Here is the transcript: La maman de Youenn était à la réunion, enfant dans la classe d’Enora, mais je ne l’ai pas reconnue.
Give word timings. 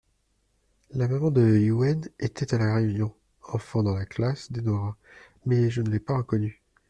La 0.95 1.07
maman 1.07 1.29
de 1.29 1.59
Youenn 1.59 2.09
était 2.19 2.55
à 2.55 2.57
la 2.57 2.73
réunion, 2.73 3.13
enfant 3.49 3.83
dans 3.83 3.93
la 3.93 4.07
classe 4.07 4.51
d’Enora, 4.51 4.97
mais 5.45 5.69
je 5.69 5.83
ne 5.83 5.91
l’ai 5.91 5.99
pas 5.99 6.17
reconnue. 6.17 6.59